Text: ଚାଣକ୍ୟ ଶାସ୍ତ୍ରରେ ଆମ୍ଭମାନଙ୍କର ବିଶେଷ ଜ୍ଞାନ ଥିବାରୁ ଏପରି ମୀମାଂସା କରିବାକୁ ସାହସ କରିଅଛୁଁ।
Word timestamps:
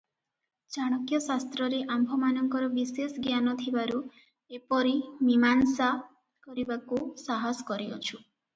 ଚାଣକ୍ୟ 0.75 1.17
ଶାସ୍ତ୍ରରେ 1.25 1.81
ଆମ୍ଭମାନଙ୍କର 1.95 2.69
ବିଶେଷ 2.77 3.23
ଜ୍ଞାନ 3.27 3.53
ଥିବାରୁ 3.61 4.01
ଏପରି 4.61 4.97
ମୀମାଂସା 5.29 5.93
କରିବାକୁ 6.49 7.03
ସାହସ 7.29 7.65
କରିଅଛୁଁ। 7.73 8.15